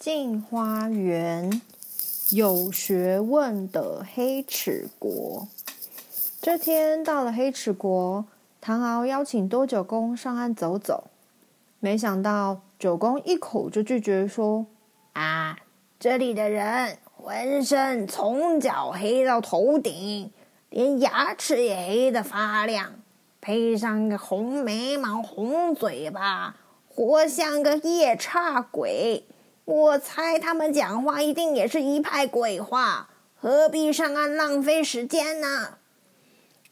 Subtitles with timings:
[0.00, 1.60] 进花园，
[2.30, 5.46] 有学问的黑齿国。
[6.40, 8.24] 这天到了黑齿国，
[8.62, 11.10] 唐敖邀请多九公上岸走走，
[11.80, 14.64] 没想到九公一口就拒绝说
[15.12, 15.58] ：“啊，
[15.98, 20.32] 这里的人浑身从脚黑到头顶，
[20.70, 22.94] 连牙齿也黑得发亮，
[23.42, 26.56] 配上个红眉毛、红嘴巴，
[26.88, 29.26] 活像个夜叉鬼。”
[29.70, 33.08] 我猜他们讲话一定也是一派鬼话，
[33.40, 35.78] 何必上岸浪费时间呢？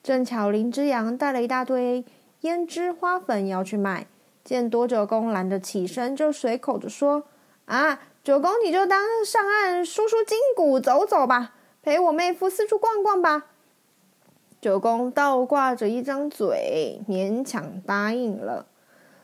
[0.03, 2.05] 正巧林之阳带了一大堆
[2.43, 4.09] 胭脂花粉要去卖，
[4.43, 7.23] 见多九公懒得起身，就随口着说
[7.67, 13.47] ：“啊，九公你就当上岸舒舒筋骨，走走吧，陪我妹夫四处逛逛吧。”
[14.61, 18.67] 九公倒挂着一张嘴，勉强答应了。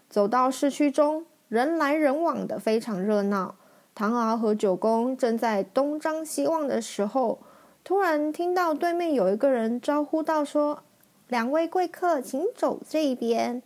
[0.08, 3.56] 走到市区中，人来人往的，非常热闹。
[3.94, 7.38] 唐敖和九公正在东张西望的时候，
[7.84, 10.82] 突然听到对面有一个人招呼道：“说，
[11.28, 13.62] 两位贵客，请走这边。”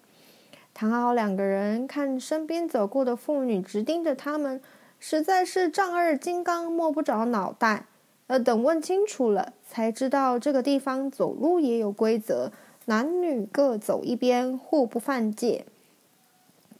[0.74, 4.60] 唐敖两个人看身边走过的妇女，直盯着他们，
[5.00, 7.86] 实在是丈二金刚摸不着脑袋。
[8.26, 12.52] 呃，等问清楚了，才知道这个地方走路也有规则，
[12.84, 15.64] 男女各走一边，互不犯戒。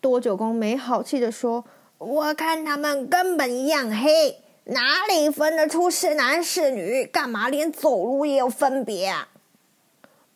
[0.02, 1.64] 多九公没好气地说。
[1.98, 7.04] 我看他们根本一样黑，哪里分得出是男是女？
[7.04, 9.28] 干嘛连走路也有分别啊？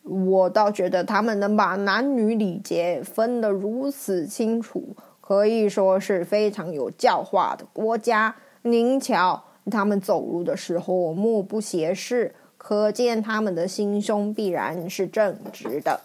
[0.03, 8.35] 我倒觉得他们能把男女礼节分得如此清楚，可以说是非常有教化的国家。
[8.63, 16.01] 您瞧，他们走路的时候目不斜视，可见他们的心胸必然是正直的。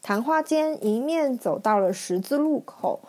[0.00, 3.00] 谈话间，一面走到了十字路口。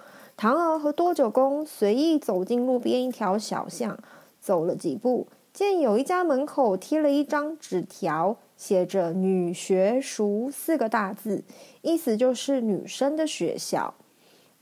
[0.41, 3.99] 唐敖和多九公随意走进路边一条小巷，
[4.39, 11.43] 走了几步，见有一家门口贴了一张纸条，写着“女学塾”四个大字，
[11.81, 13.93] 意思就是女生的学校。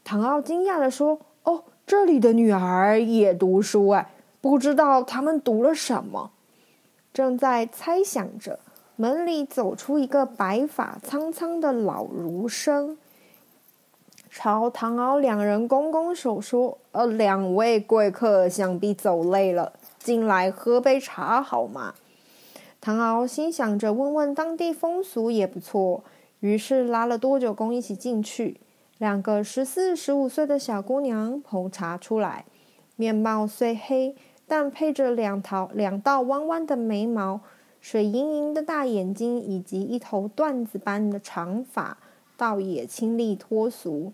[0.04, 4.10] 唐敖惊讶地说：“哦，这里的女孩也读书哎，
[4.42, 6.32] 不知道她们读了什么。”
[7.14, 8.60] 正在猜想着，
[8.96, 12.98] 门里走出一个白发苍苍的老儒生。
[14.40, 21.96] 朝唐敖两人拱拱手说：“呃，两位贵客想必走累了，进来喝杯茶好吗？”
[22.80, 26.04] 唐敖心想着问问当地风俗也不错，
[26.42, 28.62] 于是拉了多九公一起进去。
[29.00, 32.46] 两个十四、十五岁的小姑娘捧茶出来，
[32.96, 34.16] 面貌虽黑，
[34.48, 37.42] 但配着两条两道弯弯的眉毛、
[37.82, 41.98] 水盈盈的大眼睛以及一头缎子般的长发，
[42.38, 44.14] 倒也清丽脱俗。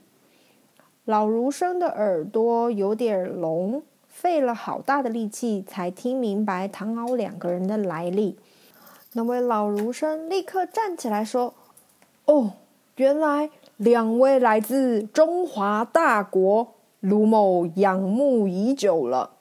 [1.05, 8.37] 老儒生的耳朵有点聋，费了好大的力气才听明白唐敖两个人的来历。
[9.11, 11.53] 那位老儒生立刻站起来说
[12.23, 12.53] ：“哦，
[12.95, 16.69] 原来两位来自中华大国，
[17.01, 19.31] 卢某仰慕已久了。”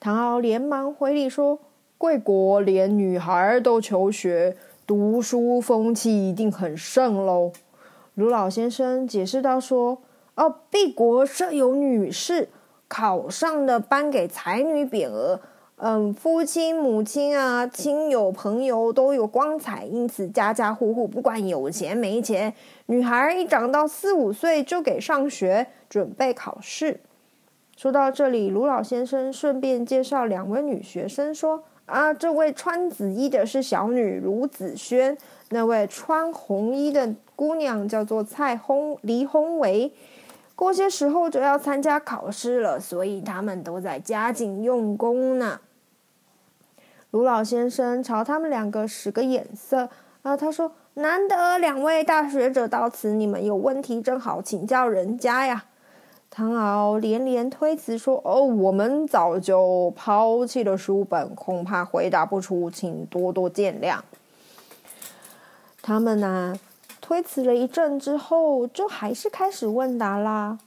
[0.00, 1.58] 唐敖连忙回礼说
[1.98, 7.52] ：“贵国连女孩都求学，读书风气一定很盛喽。”
[8.16, 9.98] 卢老先生解释道说。
[10.40, 12.48] 哦，毕国设有女试，
[12.88, 15.38] 考上的颁给才女匾额。
[15.76, 22.54] 嗯，父亲、母亲啊，亲友、朋友都有光彩，因此家家户户不管有钱没钱，
[22.86, 27.00] 女孩一长到四五岁就给上学，准备考试。
[27.76, 35.14] 说到这里，卢老先生顺便介绍两位女学生说：“啊，这位穿紫衣的是小女卢子轩，
[35.50, 39.92] 那位穿红衣的姑娘叫做蔡红黎红维。”
[40.60, 45.58] 过些时候就要参加考试了，所以他们都在加紧用功呢。
[47.12, 49.88] 卢老先生朝他们两个使个眼色，
[50.20, 55.64] 啊，他说：“难得两位大学者到此，你们有问题正好请教人家呀。”
[56.28, 63.98] 唐敖连连推辞说：“哦，我们早就抛弃了书本，恐怕回答不出，请多多见谅。”
[65.80, 66.54] 他们呢？
[67.10, 70.60] 推辞了一阵之后，就还是开始问答啦。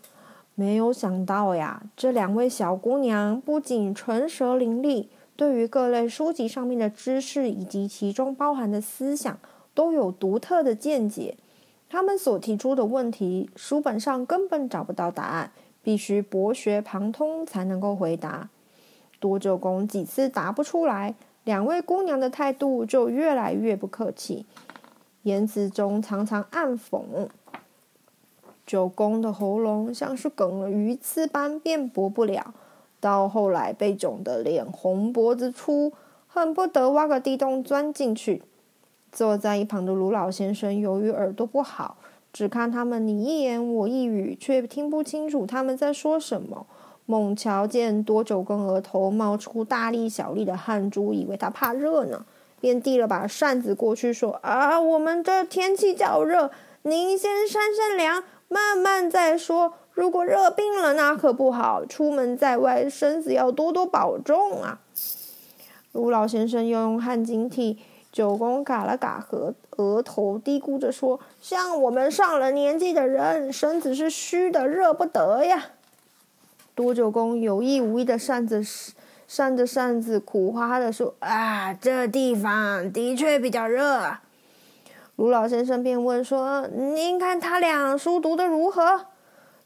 [0.56, 5.08] 没有想到呀，这两位小姑娘不仅唇舌伶俐，
[5.38, 9.40] 对于各类书籍上面的知识以及其中包含的思想，
[9.74, 11.38] 都有独特的见解。
[11.88, 15.50] 她们所提出的问题，书本上根本找不到答案，
[15.82, 18.50] 必须博学旁通才能够回答。
[19.22, 24.46] 多九公几次答不出来，两位姑娘的态度就越来越不客气，
[25.24, 27.02] 言辞中常常暗讽。
[28.66, 32.54] 九公的喉咙像是梗了鱼刺般辩驳不了，
[33.02, 35.92] 到后来被肿得脸红脖子粗，
[36.28, 38.42] 恨不得挖个地洞钻进去。
[39.12, 41.98] 坐在一旁的卢老先生由于耳朵不好，
[42.32, 46.66] 只看他们你一言我一语，却听不清楚他们在说什么。
[47.06, 52.26] 猛瞧见多九公额头冒出大粒小粒的汗珠，以为他怕热呢，
[52.64, 56.50] 便递了把扇子过去说：“啊，我们这天气较热，
[56.84, 61.86] 您先扇扇凉。”慢慢再说，如果热病了，那可不好。
[61.86, 64.80] 出门在外，身子要多多保重啊！
[65.92, 67.80] 卢老先生又用汗巾替
[68.14, 75.66] 九公嘎了嘎额额头，嘀咕着说：“像我们上了年纪的人，身子是虚的，热不得呀。”
[76.74, 78.64] 多九公有意无意的扇着
[79.28, 84.18] 扇着扇子，苦哈哈的说：“啊，这地方的确比较热。”
[85.18, 89.06] 卢老先生便问说：“您看他俩书读得如何？”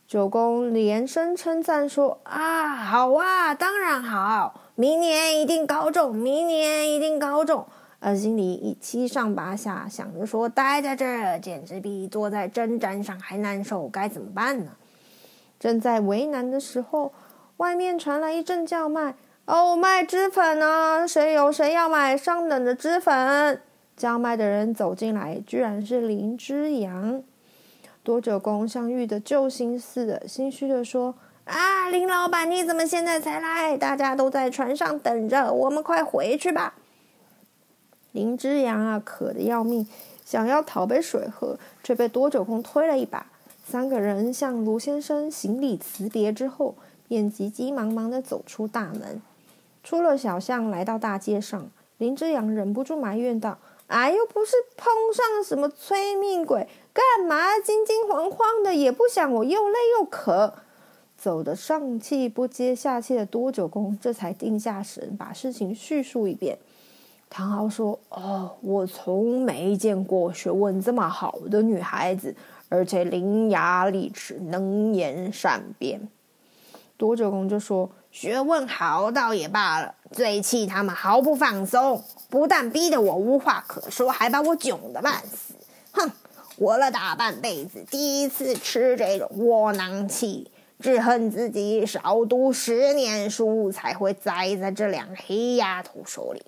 [0.08, 7.66] 九公连声称赞说：“啊，好啊，当然好，明年一定高中，明年一定高中。”
[8.00, 14.72] 而心里一七上八下，想着说：“待在这儿简直比坐在针毡上还难受，该怎么办呢？”
[15.60, 17.12] 正在为难的时候，
[17.58, 19.16] 外面传来一阵叫卖
[19.48, 21.08] ：“哦，卖脂粉呢？
[21.08, 23.62] 谁有谁要买上等的脂粉？”
[23.96, 27.24] 叫卖的人走进来，居然是林之阳。
[28.04, 31.16] 多九公像遇得救星似的，心虚地说
[31.48, 33.78] ：“啊，林老板，你怎么现在才来？
[33.78, 36.74] 大家都在船上等着，我们快回去吧。”
[38.12, 39.88] 林之阳啊，渴得要命，
[40.26, 43.26] 想要讨杯水喝，却被多九公推了一把。
[43.66, 46.76] 三个人向卢先生行礼辞别之后，
[47.08, 49.22] 便急急忙忙地走出大门，
[49.88, 51.72] 出了小巷，来到大街上。
[51.98, 53.58] 林之阳忍不住埋怨道。
[53.88, 58.76] 哎，又不是碰上什么催命鬼，干嘛惊惊慌慌的？
[58.76, 60.56] 也不想我又累又渴，
[61.18, 66.58] 走得上气不接下气的多久公这才定下神，把事情叙述一遍。
[67.30, 72.36] 唐昊说：“哦，我从没见过学问这么好的女孩子，
[72.68, 76.10] 而且伶牙俐齿，能言善辩。”
[76.98, 77.90] 多久公就说。
[78.20, 85.54] 学问好倒也罢了，最气他们毫不放松，不但逼得我无话可说，还把我窘得半死。
[85.92, 86.12] 哼，
[86.58, 90.50] 活了大半辈子，第一次吃这种窝囊气，
[90.80, 96.42] 只恨自己少读十年书，才会栽在这两个黑丫头手里。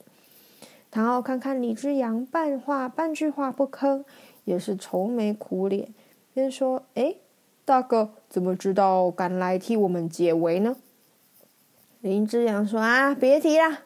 [0.90, 4.04] 唐昊看看李之阳，半话半句话不吭，
[4.44, 5.94] 也是愁眉苦脸，
[6.34, 7.14] 便说：“哎，
[7.64, 10.76] 大哥，怎么知道敢来替我们解围呢？”
[12.02, 13.80] 林之阳说：“啊，别提了，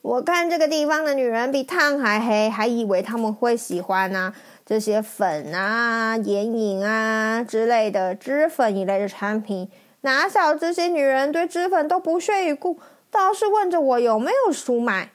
[0.00, 4.34] 我看这个地方的女人比炭还黑，还以为他们会喜欢呢、啊、
[4.64, 9.68] 这些粉啊、眼影啊之类的脂粉一类的产品。
[10.02, 12.78] 哪晓这些女人对脂粉都不屑一顾，
[13.10, 15.10] 倒是问着我有没有书买。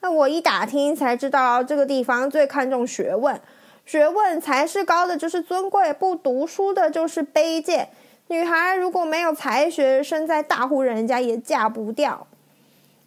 [0.00, 3.40] 那我一打听才知道，这个地方最看重学问，
[3.84, 7.88] 学问才是高的就是尊贵，不读书的就是卑贱。”
[8.28, 12.26] 女孩如果没有才学，生在大户人家也嫁不掉。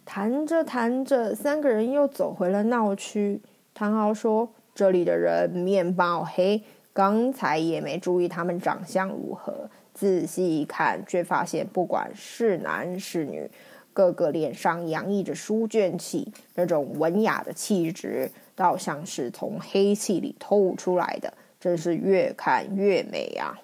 [0.06, 3.42] 谈着谈着，三个人又走回了闹区。
[3.74, 6.62] 唐昊说：“这里的人面貌黑，
[6.94, 9.68] 刚才也没注意他们长相如何。
[9.92, 13.50] 仔细一看，却发现不管是男是女，
[13.92, 23.58] 个个脸上洋溢着书卷气，那种文雅的气质，倒像是从黑气里透出来的，真是越看越美呀。”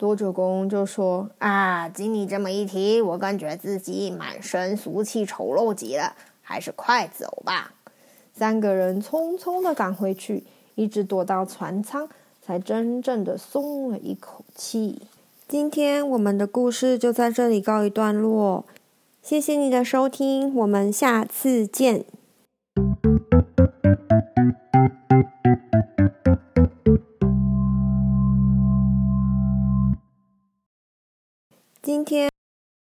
[0.00, 7.74] 多九公就说：“啊，经你这么一提，我感觉自己满身俗气、丑陋极了，还是快走吧。”
[8.32, 12.08] 三个人匆匆的赶回去，一直躲到船舱，
[12.40, 15.02] 才真正的松了一口气。
[15.46, 18.64] 今天我们的故事就在这里告一段落，
[19.22, 22.06] 谢谢你的收听，我们下次见。